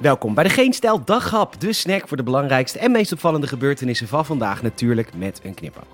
Welkom 0.00 0.34
bij 0.34 0.44
de 0.44 0.50
Geen 0.50 0.74
Daghap, 1.04 1.60
de 1.60 1.72
snack 1.72 2.08
voor 2.08 2.16
de 2.16 2.22
belangrijkste 2.22 2.78
en 2.78 2.90
meest 2.90 3.12
opvallende 3.12 3.46
gebeurtenissen 3.46 4.08
van 4.08 4.24
vandaag, 4.24 4.62
natuurlijk 4.62 5.14
met 5.14 5.40
een 5.42 5.54
knipoog. 5.54 5.84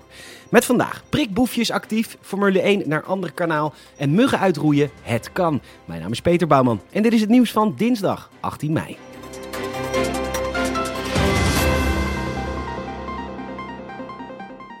Met 0.49 0.65
vandaag 0.65 1.03
prikboefjes 1.09 1.71
actief, 1.71 2.17
Formule 2.21 2.61
1 2.61 2.83
naar 2.85 3.03
ander 3.03 3.31
kanaal 3.31 3.73
en 3.97 4.11
muggen 4.11 4.39
uitroeien, 4.39 4.89
het 5.01 5.31
kan. 5.31 5.61
Mijn 5.85 6.01
naam 6.01 6.11
is 6.11 6.21
Peter 6.21 6.47
Bouwman 6.47 6.81
en 6.91 7.03
dit 7.03 7.13
is 7.13 7.21
het 7.21 7.29
nieuws 7.29 7.51
van 7.51 7.73
dinsdag 7.77 8.29
18 8.39 8.71
mei. 8.71 8.97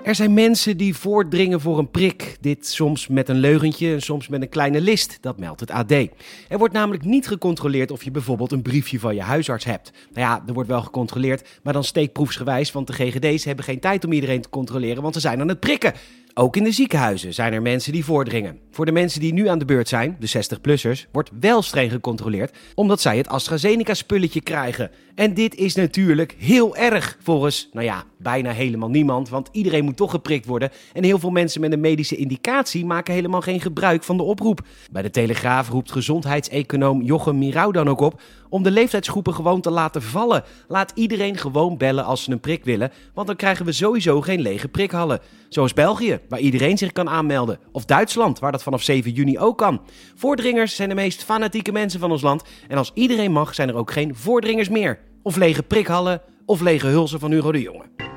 Er 0.05 0.15
zijn 0.15 0.33
mensen 0.33 0.77
die 0.77 0.95
voordringen 0.95 1.61
voor 1.61 1.77
een 1.77 1.91
prik. 1.91 2.37
Dit 2.41 2.67
soms 2.67 3.07
met 3.07 3.29
een 3.29 3.39
leugentje 3.39 3.93
en 3.93 4.01
soms 4.01 4.27
met 4.27 4.41
een 4.41 4.49
kleine 4.49 4.81
list, 4.81 5.17
dat 5.21 5.39
meldt 5.39 5.59
het 5.59 5.71
AD. 5.71 5.91
Er 5.91 6.57
wordt 6.57 6.73
namelijk 6.73 7.03
niet 7.03 7.27
gecontroleerd 7.27 7.91
of 7.91 8.03
je 8.03 8.11
bijvoorbeeld 8.11 8.51
een 8.51 8.61
briefje 8.61 8.99
van 8.99 9.15
je 9.15 9.21
huisarts 9.21 9.65
hebt. 9.65 9.91
Nou 10.13 10.27
ja, 10.27 10.43
er 10.47 10.53
wordt 10.53 10.69
wel 10.69 10.81
gecontroleerd, 10.81 11.59
maar 11.63 11.73
dan 11.73 11.83
steekproefsgewijs, 11.83 12.71
want 12.71 12.87
de 12.87 12.93
GGD's 12.93 13.45
hebben 13.45 13.65
geen 13.65 13.79
tijd 13.79 14.05
om 14.05 14.11
iedereen 14.11 14.41
te 14.41 14.49
controleren, 14.49 15.01
want 15.01 15.13
ze 15.13 15.19
zijn 15.19 15.41
aan 15.41 15.47
het 15.47 15.59
prikken. 15.59 15.93
Ook 16.37 16.55
in 16.55 16.63
de 16.63 16.71
ziekenhuizen 16.71 17.33
zijn 17.33 17.53
er 17.53 17.61
mensen 17.61 17.91
die 17.91 18.05
voordringen. 18.05 18.59
Voor 18.71 18.85
de 18.85 18.91
mensen 18.91 19.19
die 19.19 19.33
nu 19.33 19.47
aan 19.47 19.59
de 19.59 19.65
beurt 19.65 19.87
zijn, 19.87 20.17
de 20.19 20.29
60-plussers, 20.29 21.11
wordt 21.11 21.31
wel 21.39 21.61
streng 21.61 21.91
gecontroleerd, 21.91 22.57
omdat 22.73 23.01
zij 23.01 23.17
het 23.17 23.27
AstraZeneca-spulletje 23.27 24.41
krijgen. 24.41 24.91
En 25.15 25.33
dit 25.33 25.55
is 25.55 25.75
natuurlijk 25.75 26.35
heel 26.37 26.75
erg 26.75 27.17
volgens, 27.21 27.69
nou 27.71 27.85
ja, 27.85 28.03
bijna 28.17 28.51
helemaal 28.51 28.89
niemand, 28.89 29.29
want 29.29 29.49
iedereen 29.51 29.83
moet 29.83 29.97
toch 29.97 30.11
geprikt 30.11 30.45
worden. 30.45 30.71
En 30.93 31.03
heel 31.03 31.19
veel 31.19 31.29
mensen 31.29 31.61
met 31.61 31.71
een 31.71 31.79
medische 31.79 32.15
indicatie 32.15 32.85
maken 32.85 33.13
helemaal 33.13 33.41
geen 33.41 33.61
gebruik 33.61 34.03
van 34.03 34.17
de 34.17 34.23
oproep. 34.23 34.61
Bij 34.91 35.01
de 35.01 35.09
Telegraaf 35.09 35.69
roept 35.69 35.91
gezondheidseconoom 35.91 37.01
Jochem 37.01 37.37
Mirau 37.37 37.71
dan 37.71 37.89
ook 37.89 37.99
op 37.99 38.21
om 38.55 38.63
de 38.63 38.71
leeftijdsgroepen 38.71 39.33
gewoon 39.33 39.61
te 39.61 39.71
laten 39.71 40.01
vallen. 40.01 40.43
Laat 40.67 40.91
iedereen 40.95 41.37
gewoon 41.37 41.77
bellen 41.77 42.05
als 42.05 42.23
ze 42.23 42.31
een 42.31 42.39
prik 42.39 42.63
willen, 42.63 42.91
want 43.13 43.27
dan 43.27 43.35
krijgen 43.35 43.65
we 43.65 43.71
sowieso 43.71 44.21
geen 44.21 44.41
lege 44.41 44.67
prikhallen. 44.67 45.19
Zoals 45.49 45.73
België, 45.73 46.19
waar 46.29 46.39
iedereen 46.39 46.77
zich 46.77 46.91
kan 46.91 47.09
aanmelden. 47.09 47.59
Of 47.71 47.85
Duitsland, 47.85 48.39
waar 48.39 48.51
dat 48.51 48.63
vanaf 48.63 48.81
7 48.81 49.11
juni 49.11 49.39
ook 49.39 49.57
kan. 49.57 49.81
Voordringers 50.15 50.75
zijn 50.75 50.89
de 50.89 50.95
meest 50.95 51.23
fanatieke 51.23 51.71
mensen 51.71 51.99
van 51.99 52.11
ons 52.11 52.21
land. 52.21 52.43
En 52.67 52.77
als 52.77 52.91
iedereen 52.93 53.31
mag, 53.31 53.55
zijn 53.55 53.69
er 53.69 53.75
ook 53.75 53.91
geen 53.91 54.15
voordringers 54.15 54.69
meer. 54.69 54.99
Of 55.23 55.35
lege 55.35 55.63
prikhallen, 55.63 56.21
of 56.45 56.61
lege 56.61 56.87
hulzen 56.87 57.19
van 57.19 57.31
Hugo 57.31 57.51
de 57.51 57.61
Jonge. 57.61 58.14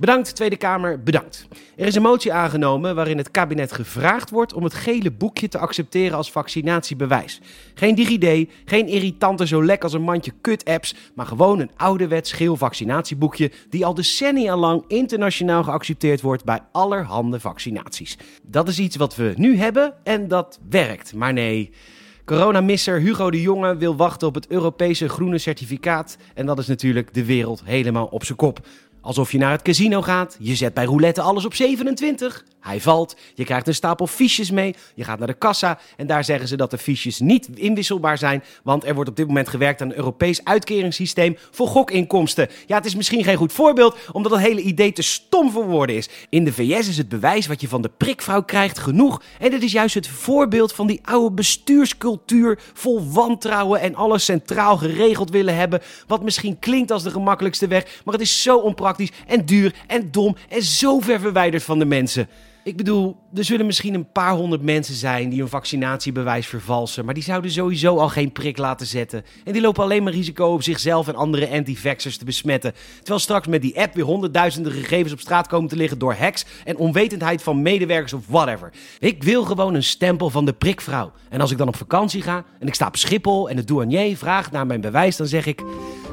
Bedankt 0.00 0.34
Tweede 0.34 0.56
Kamer, 0.56 1.02
bedankt. 1.02 1.48
Er 1.76 1.86
is 1.86 1.94
een 1.94 2.02
motie 2.02 2.32
aangenomen 2.32 2.94
waarin 2.94 3.18
het 3.18 3.30
kabinet 3.30 3.72
gevraagd 3.72 4.30
wordt 4.30 4.52
om 4.52 4.64
het 4.64 4.74
gele 4.74 5.10
boekje 5.10 5.48
te 5.48 5.58
accepteren 5.58 6.16
als 6.16 6.32
vaccinatiebewijs. 6.32 7.40
Geen 7.74 7.94
DigiD, 7.94 8.50
geen 8.64 8.86
irritante 8.86 9.46
zo 9.46 9.64
lek 9.64 9.82
als 9.82 9.92
een 9.92 10.02
mandje 10.02 10.32
kut-apps, 10.40 10.94
maar 11.14 11.26
gewoon 11.26 11.60
een 11.60 11.70
ouderwets 11.76 12.32
geel 12.32 12.56
vaccinatieboekje 12.56 13.50
die 13.70 13.86
al 13.86 13.94
decennia 13.94 14.56
lang 14.56 14.84
internationaal 14.86 15.62
geaccepteerd 15.62 16.20
wordt 16.20 16.44
bij 16.44 16.60
allerhande 16.72 17.40
vaccinaties. 17.40 18.18
Dat 18.42 18.68
is 18.68 18.78
iets 18.78 18.96
wat 18.96 19.16
we 19.16 19.32
nu 19.36 19.56
hebben 19.56 19.94
en 20.02 20.28
dat 20.28 20.60
werkt, 20.68 21.14
maar 21.14 21.32
nee... 21.32 21.70
Coronamisser 22.24 23.00
Hugo 23.00 23.30
de 23.30 23.40
Jonge 23.40 23.76
wil 23.76 23.96
wachten 23.96 24.28
op 24.28 24.34
het 24.34 24.46
Europese 24.48 25.08
groene 25.08 25.38
certificaat. 25.38 26.16
En 26.34 26.46
dat 26.46 26.58
is 26.58 26.66
natuurlijk 26.66 27.14
de 27.14 27.24
wereld 27.24 27.62
helemaal 27.64 28.06
op 28.06 28.24
zijn 28.24 28.38
kop. 28.38 28.60
Alsof 29.02 29.32
je 29.32 29.38
naar 29.38 29.50
het 29.50 29.62
casino 29.62 30.02
gaat, 30.02 30.36
je 30.38 30.54
zet 30.54 30.74
bij 30.74 30.84
roulette 30.84 31.20
alles 31.20 31.44
op 31.44 31.54
27. 31.54 32.44
Hij 32.60 32.80
valt, 32.80 33.16
je 33.34 33.44
krijgt 33.44 33.66
een 33.66 33.74
stapel 33.74 34.06
fiches 34.06 34.50
mee, 34.50 34.74
je 34.94 35.04
gaat 35.04 35.18
naar 35.18 35.26
de 35.26 35.34
kassa 35.34 35.78
en 35.96 36.06
daar 36.06 36.24
zeggen 36.24 36.48
ze 36.48 36.56
dat 36.56 36.70
de 36.70 36.78
fiches 36.78 37.20
niet 37.20 37.48
inwisselbaar 37.54 38.18
zijn, 38.18 38.42
want 38.62 38.84
er 38.84 38.94
wordt 38.94 39.10
op 39.10 39.16
dit 39.16 39.26
moment 39.26 39.48
gewerkt 39.48 39.82
aan 39.82 39.90
een 39.90 39.96
Europees 39.96 40.44
uitkeringssysteem 40.44 41.36
voor 41.50 41.66
gokinkomsten. 41.66 42.48
Ja, 42.66 42.76
het 42.76 42.86
is 42.86 42.94
misschien 42.94 43.24
geen 43.24 43.36
goed 43.36 43.52
voorbeeld, 43.52 43.96
omdat 44.12 44.32
het 44.32 44.40
hele 44.40 44.60
idee 44.60 44.92
te 44.92 45.02
stom 45.02 45.50
voor 45.50 45.66
woorden 45.66 45.96
is. 45.96 46.08
In 46.28 46.44
de 46.44 46.52
VS 46.52 46.88
is 46.88 46.96
het 46.96 47.08
bewijs 47.08 47.46
wat 47.46 47.60
je 47.60 47.68
van 47.68 47.82
de 47.82 47.90
prikvrouw 47.96 48.42
krijgt 48.42 48.78
genoeg 48.78 49.22
en 49.38 49.50
dit 49.50 49.62
is 49.62 49.72
juist 49.72 49.94
het 49.94 50.08
voorbeeld 50.08 50.72
van 50.72 50.86
die 50.86 51.00
oude 51.02 51.34
bestuurscultuur 51.34 52.58
vol 52.74 53.10
wantrouwen 53.12 53.80
en 53.80 53.94
alles 53.94 54.24
centraal 54.24 54.76
geregeld 54.76 55.30
willen 55.30 55.56
hebben, 55.56 55.80
wat 56.06 56.22
misschien 56.22 56.58
klinkt 56.58 56.90
als 56.90 57.02
de 57.02 57.10
gemakkelijkste 57.10 57.66
weg, 57.66 58.00
maar 58.04 58.14
het 58.14 58.22
is 58.22 58.42
zo 58.42 58.56
onpraktisch 58.56 58.88
en 59.26 59.44
duur 59.44 59.74
en 59.86 60.10
dom 60.10 60.36
en 60.48 60.62
zo 60.62 61.00
ver 61.00 61.20
verwijderd 61.20 61.62
van 61.62 61.78
de 61.78 61.84
mensen. 61.84 62.28
Ik 62.64 62.76
bedoel, 62.76 63.16
er 63.34 63.44
zullen 63.44 63.66
misschien 63.66 63.94
een 63.94 64.12
paar 64.12 64.32
honderd 64.32 64.62
mensen 64.62 64.94
zijn 64.94 65.28
die 65.28 65.42
een 65.42 65.48
vaccinatiebewijs 65.48 66.46
vervalsen, 66.46 67.04
maar 67.04 67.14
die 67.14 67.22
zouden 67.22 67.50
sowieso 67.50 67.96
al 67.96 68.08
geen 68.08 68.32
prik 68.32 68.58
laten 68.58 68.86
zetten. 68.86 69.24
En 69.44 69.52
die 69.52 69.62
lopen 69.62 69.82
alleen 69.82 70.02
maar 70.02 70.12
risico 70.12 70.52
op 70.52 70.62
zichzelf 70.62 71.08
en 71.08 71.14
andere 71.14 71.48
anti-vaxxers 71.48 72.16
te 72.16 72.24
besmetten. 72.24 72.74
Terwijl 72.98 73.18
straks 73.18 73.46
met 73.46 73.62
die 73.62 73.80
app 73.80 73.94
weer 73.94 74.04
honderdduizenden 74.04 74.72
gegevens 74.72 75.12
op 75.12 75.20
straat 75.20 75.46
komen 75.46 75.68
te 75.68 75.76
liggen 75.76 75.98
door 75.98 76.14
hacks 76.14 76.44
en 76.64 76.76
onwetendheid 76.76 77.42
van 77.42 77.62
medewerkers 77.62 78.12
of 78.12 78.26
whatever. 78.26 78.72
Ik 78.98 79.22
wil 79.22 79.44
gewoon 79.44 79.74
een 79.74 79.82
stempel 79.82 80.30
van 80.30 80.44
de 80.44 80.52
prikvrouw. 80.52 81.12
En 81.28 81.40
als 81.40 81.50
ik 81.50 81.58
dan 81.58 81.68
op 81.68 81.76
vakantie 81.76 82.22
ga 82.22 82.44
en 82.58 82.66
ik 82.66 82.74
sta 82.74 82.86
op 82.86 82.96
Schiphol 82.96 83.48
en 83.50 83.56
de 83.56 83.64
douanier 83.64 84.16
vraagt 84.16 84.52
naar 84.52 84.66
mijn 84.66 84.80
bewijs, 84.80 85.16
dan 85.16 85.26
zeg 85.26 85.46
ik... 85.46 85.62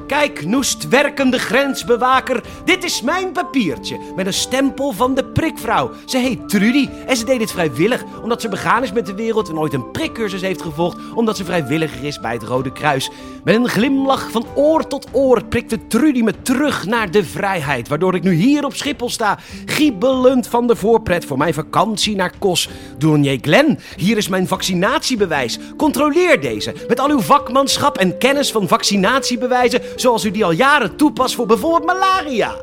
Kijk, 0.08 0.46
noest 0.46 0.88
werkende 0.88 1.40
grensbewaker, 1.40 2.44
dit 2.66 2.84
is 2.84 3.02
mijn 3.02 3.32
papiertje 3.32 4.00
met 4.16 4.26
een 4.26 4.34
stempel 4.34 4.92
van 4.92 5.16
de 5.16 5.24
prikvrouw. 5.38 5.92
Ze 6.06 6.18
heet 6.18 6.50
Trudy 6.50 6.90
en 7.08 7.18
ze 7.18 7.26
deed 7.26 7.40
dit 7.40 7.52
vrijwillig 7.52 8.04
omdat 8.24 8.42
ze 8.42 8.50
begaan 8.50 8.84
is 8.84 8.92
met 8.92 9.06
de 9.06 9.16
wereld 9.16 9.50
en 9.50 9.60
ooit 9.60 9.74
een 9.74 9.92
prikcursus 9.92 10.42
heeft 10.42 10.62
gevolgd 10.62 10.98
omdat 11.16 11.38
ze 11.38 11.46
vrijwilliger 11.46 12.04
is 12.04 12.20
bij 12.20 12.34
het 12.34 12.44
Rode 12.44 12.72
Kruis. 12.72 13.12
Met 13.44 13.56
een 13.56 13.68
glimlach 13.68 14.32
van 14.32 14.46
oor 14.56 14.88
tot 14.88 15.08
oor 15.12 15.46
prikte 15.46 15.88
Trudy 15.88 16.22
me 16.22 16.42
terug 16.42 16.86
naar 16.86 17.12
de 17.12 17.24
vrijheid, 17.24 17.88
waardoor 17.88 18.16
ik 18.16 18.24
nu 18.24 18.34
hier 18.34 18.66
op 18.66 18.76
Schiphol 18.76 19.10
sta, 19.10 19.38
giebelend 19.66 20.48
van 20.48 20.68
de 20.68 20.76
voorpret 20.76 21.26
voor 21.26 21.38
mijn 21.38 21.54
vakantie 21.54 22.16
naar 22.16 22.34
Kos. 22.40 22.70
Douanier 22.98 23.38
Glen, 23.42 23.80
hier 23.96 24.18
is 24.18 24.28
mijn 24.28 24.48
vaccinatiebewijs. 24.48 25.60
Controleer 25.78 26.42
deze 26.42 26.74
met 26.88 27.00
al 27.00 27.10
uw 27.10 27.22
vakmanschap 27.22 27.98
en 27.98 28.18
kennis 28.18 28.52
van 28.52 28.68
vaccinatiebewijzen 28.68 29.82
zoals 29.96 30.26
u 30.26 30.32
die 30.32 30.46
al 30.46 30.52
jaren 30.52 30.96
toepast 30.96 31.36
voor 31.36 31.46
bijvoorbeeld 31.46 31.86
malaria. 31.86 32.56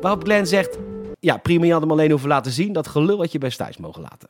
Waarop 0.00 0.24
Glenn 0.24 0.46
zegt: 0.46 0.78
Ja, 1.28 1.36
prima, 1.36 1.64
je 1.64 1.72
had 1.72 1.80
hem 1.80 1.90
alleen 1.90 2.10
hoeven 2.10 2.28
laten 2.28 2.52
zien. 2.52 2.72
Dat 2.72 2.86
gelul 2.86 3.18
had 3.18 3.32
je 3.32 3.38
best 3.38 3.58
thuis 3.58 3.76
mogen 3.76 4.02
laten. 4.02 4.28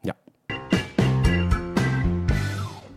Ja. 0.00 0.16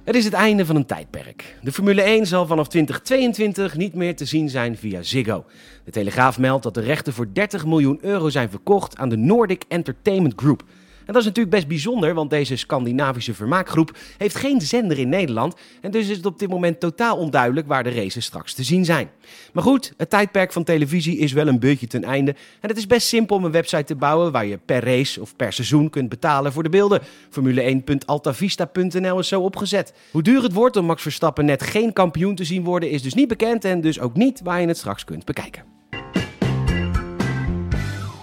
Het 0.03 0.16
is 0.16 0.25
het 0.25 0.34
einde 0.34 0.66
van 0.66 0.75
een 0.75 0.85
tijdperk. 0.85 1.57
De 1.62 1.72
Formule 1.72 2.02
1 2.02 2.28
zal 2.28 2.47
vanaf 2.47 2.68
2022 2.68 3.75
niet 3.75 3.94
meer 3.94 4.16
te 4.16 4.25
zien 4.25 4.50
zijn 4.50 4.78
via 4.78 5.02
Ziggo. 5.02 5.46
De 5.84 5.91
Telegraaf 5.91 6.40
meldt 6.40 6.63
dat 6.63 6.73
de 6.73 6.81
rechten 6.81 7.13
voor 7.13 7.28
30 7.34 7.66
miljoen 7.66 8.00
euro 8.02 8.29
zijn 8.29 8.50
verkocht 8.50 8.97
aan 8.97 9.09
de 9.09 9.18
Nordic 9.18 9.63
Entertainment 9.68 10.34
Group. 10.35 10.63
En 11.06 11.14
dat 11.14 11.22
is 11.22 11.28
natuurlijk 11.28 11.56
best 11.56 11.68
bijzonder, 11.68 12.14
want 12.14 12.30
deze 12.30 12.56
Scandinavische 12.56 13.34
vermaakgroep 13.34 13.97
heeft 14.18 14.36
geen 14.36 14.62
zender 14.62 15.00
in 15.00 15.09
Nederland. 15.09 15.56
En 15.81 15.91
dus 15.91 16.09
is 16.09 16.18
het 16.18 16.25
op 16.25 16.40
dit 16.40 16.50
moment 16.50 16.80
totaal 16.80 17.18
onduidelijk 17.18 17.68
waar 17.68 17.84
de 17.84 17.91
races 17.91 18.25
straks 18.25 18.53
te 18.53 18.64
zien 18.64 18.86
zijn. 18.86 19.09
Maar 19.53 19.64
goed, 19.64 19.94
het 19.97 20.09
tijdperk 20.09 20.52
van 20.52 20.64
televisie 20.64 21.18
is 21.18 21.31
wel 21.31 21.47
een 21.47 21.59
beetje 21.59 21.88
ten 21.88 22.03
einde. 22.03 22.31
En 22.59 22.69
het 22.69 22.78
is 22.78 22.88
best 22.88 23.08
simpel 23.08 23.36
om 23.36 23.46
een 23.46 23.52
website 23.52 23.84
te 23.84 23.96
bouwen 23.96 24.31
waar 24.31 24.46
je 24.46 24.58
per 24.58 24.84
race 24.84 25.22
of 25.22 25.36
per 25.36 25.53
seizoen 25.53 25.90
kunt 25.90 26.09
betalen 26.09 26.53
voor 26.53 26.64
de 26.64 26.69
beelden. 26.69 27.02
Formule1.altavista.nl 27.30 29.20
is 29.20 29.28
zo 29.28 29.41
opgezet. 29.41 29.94
Hoe 30.12 30.22
duur 30.22 30.44
het 30.44 30.53
wordt 30.53 30.75
om 30.75 30.85
Max 30.85 31.02
Verstappen 31.02 31.46
net 31.46 31.64
geen 31.64 31.94
kampioen 31.94 32.35
te 32.35 32.44
zien 32.44 32.64
worden 32.64 32.90
is 32.90 33.02
dus 33.02 33.14
niet 33.14 33.28
bekend 33.28 33.66
en 33.66 33.81
dus 33.81 34.00
ook 34.00 34.16
niet 34.16 34.41
waar 34.44 34.62
je 34.62 34.68
het 34.68 34.78
straks 34.78 35.03
kunt 35.03 35.25
bekijken. 35.25 35.72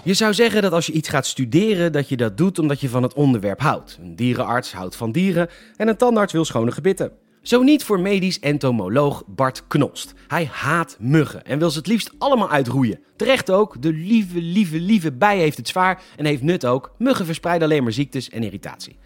Je 0.03 0.13
zou 0.13 0.33
zeggen 0.33 0.61
dat 0.61 0.71
als 0.71 0.85
je 0.85 0.91
iets 0.91 1.09
gaat 1.09 1.25
studeren, 1.25 1.91
dat 1.91 2.09
je 2.09 2.17
dat 2.17 2.37
doet 2.37 2.59
omdat 2.59 2.81
je 2.81 2.89
van 2.89 3.03
het 3.03 3.13
onderwerp 3.13 3.59
houdt. 3.59 3.97
Een 4.01 4.15
dierenarts 4.15 4.73
houdt 4.73 4.95
van 4.95 5.11
dieren 5.11 5.49
en 5.75 5.87
een 5.87 5.97
tandarts 5.97 6.33
wil 6.33 6.45
schone 6.45 6.71
gebitten. 6.71 7.11
Zo 7.41 7.61
niet 7.61 7.83
voor 7.83 7.99
medisch 7.99 8.39
entomoloog 8.39 9.23
Bart 9.27 9.67
Knost. 9.67 10.13
Hij 10.27 10.49
haat 10.51 10.97
muggen 10.99 11.45
en 11.45 11.59
wil 11.59 11.69
ze 11.69 11.77
het 11.77 11.87
liefst 11.87 12.11
allemaal 12.17 12.49
uitroeien. 12.49 12.99
Terecht 13.15 13.51
ook, 13.51 13.81
de 13.81 13.93
lieve, 13.93 14.41
lieve, 14.41 14.79
lieve 14.79 15.11
bij 15.11 15.37
heeft 15.37 15.57
het 15.57 15.67
zwaar 15.67 16.01
en 16.17 16.25
heeft 16.25 16.41
nut 16.41 16.65
ook. 16.65 16.91
Muggen 16.97 17.25
verspreiden 17.25 17.67
alleen 17.67 17.83
maar 17.83 17.91
ziektes 17.91 18.29
en 18.29 18.43
irritatie. 18.43 18.97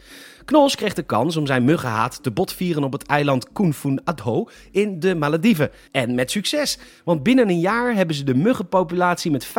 Knols 0.45 0.75
kreeg 0.75 0.93
de 0.93 1.03
kans 1.03 1.37
om 1.37 1.45
zijn 1.45 1.63
muggenhaat 1.63 2.23
te 2.23 2.31
botvieren 2.31 2.83
op 2.83 2.91
het 2.91 3.05
eiland 3.05 3.51
Kunfun 3.51 4.01
Adho 4.03 4.49
in 4.71 4.99
de 4.99 5.15
Malediven. 5.15 5.71
En 5.91 6.15
met 6.15 6.31
succes, 6.31 6.77
want 7.03 7.23
binnen 7.23 7.49
een 7.49 7.59
jaar 7.59 7.95
hebben 7.95 8.15
ze 8.15 8.23
de 8.23 8.35
muggenpopulatie 8.35 9.31
met 9.31 9.47
95% 9.47 9.49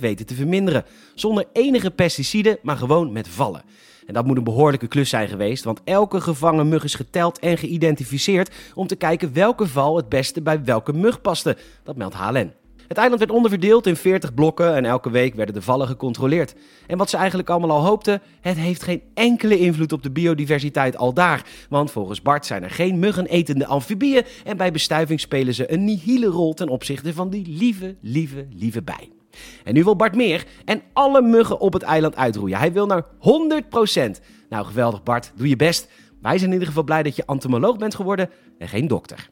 weten 0.00 0.26
te 0.26 0.34
verminderen. 0.34 0.84
Zonder 1.14 1.44
enige 1.52 1.90
pesticiden, 1.90 2.58
maar 2.62 2.76
gewoon 2.76 3.12
met 3.12 3.28
vallen. 3.28 3.62
En 4.06 4.14
dat 4.14 4.26
moet 4.26 4.36
een 4.36 4.44
behoorlijke 4.44 4.86
klus 4.86 5.08
zijn 5.08 5.28
geweest, 5.28 5.64
want 5.64 5.80
elke 5.84 6.20
gevangen 6.20 6.68
mug 6.68 6.84
is 6.84 6.94
geteld 6.94 7.38
en 7.38 7.58
geïdentificeerd 7.58 8.54
om 8.74 8.86
te 8.86 8.96
kijken 8.96 9.32
welke 9.32 9.66
val 9.66 9.96
het 9.96 10.08
beste 10.08 10.42
bij 10.42 10.64
welke 10.64 10.92
mug 10.92 11.20
paste. 11.20 11.56
Dat 11.82 11.96
meldt 11.96 12.14
HLN. 12.14 12.52
Het 12.88 12.96
eiland 12.96 13.18
werd 13.18 13.30
onderverdeeld 13.30 13.86
in 13.86 13.96
40 13.96 14.34
blokken 14.34 14.74
en 14.74 14.84
elke 14.84 15.10
week 15.10 15.34
werden 15.34 15.54
de 15.54 15.62
vallen 15.62 15.86
gecontroleerd. 15.86 16.54
En 16.86 16.98
wat 16.98 17.10
ze 17.10 17.16
eigenlijk 17.16 17.50
allemaal 17.50 17.76
al 17.76 17.84
hoopten, 17.84 18.22
het 18.40 18.56
heeft 18.56 18.82
geen 18.82 19.02
enkele 19.14 19.58
invloed 19.58 19.92
op 19.92 20.02
de 20.02 20.10
biodiversiteit 20.10 20.96
al 20.96 21.14
daar. 21.14 21.46
Want 21.68 21.90
volgens 21.90 22.22
Bart 22.22 22.46
zijn 22.46 22.62
er 22.62 22.70
geen 22.70 22.98
muggenetende 22.98 23.66
amfibieën 23.66 24.24
en 24.44 24.56
bij 24.56 24.72
bestuiving 24.72 25.20
spelen 25.20 25.54
ze 25.54 25.72
een 25.72 25.84
nihile 25.84 26.26
rol 26.26 26.54
ten 26.54 26.68
opzichte 26.68 27.12
van 27.12 27.30
die 27.30 27.46
lieve, 27.48 27.96
lieve, 28.00 28.46
lieve 28.50 28.82
bij. 28.82 29.15
En 29.64 29.74
nu 29.74 29.84
wil 29.84 29.96
Bart 29.96 30.14
meer 30.14 30.44
en 30.64 30.82
alle 30.92 31.22
muggen 31.22 31.60
op 31.60 31.72
het 31.72 31.82
eiland 31.82 32.16
uitroeien. 32.16 32.58
Hij 32.58 32.72
wil 32.72 32.86
naar 32.86 33.02
100%. 33.02 34.20
Nou, 34.48 34.64
geweldig 34.64 35.02
Bart, 35.02 35.32
doe 35.36 35.48
je 35.48 35.56
best. 35.56 35.88
Wij 36.22 36.38
zijn 36.38 36.46
in 36.46 36.52
ieder 36.52 36.68
geval 36.68 36.84
blij 36.84 37.02
dat 37.02 37.16
je 37.16 37.22
entomoloog 37.26 37.76
bent 37.76 37.94
geworden 37.94 38.30
en 38.58 38.68
geen 38.68 38.88
dokter. 38.88 39.30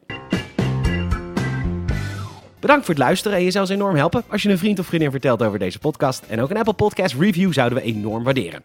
Bedankt 2.61 2.85
voor 2.85 2.95
het 2.95 3.05
luisteren 3.05 3.39
en 3.39 3.45
je 3.45 3.51
zou 3.51 3.65
ons 3.65 3.75
enorm 3.75 3.97
helpen 3.97 4.23
als 4.29 4.43
je 4.43 4.49
een 4.49 4.59
vriend 4.59 4.79
of 4.79 4.87
vriendin 4.87 5.11
vertelt 5.11 5.43
over 5.43 5.59
deze 5.59 5.79
podcast. 5.79 6.23
En 6.29 6.41
ook 6.41 6.51
een 6.51 6.56
Apple 6.56 6.73
Podcast 6.73 7.15
review 7.15 7.53
zouden 7.53 7.79
we 7.79 7.85
enorm 7.85 8.25
waarderen. 8.25 8.62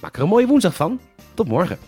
Maak 0.00 0.16
er 0.16 0.22
een 0.22 0.28
mooie 0.28 0.46
woensdag 0.46 0.74
van. 0.74 1.00
Tot 1.34 1.48
morgen. 1.48 1.78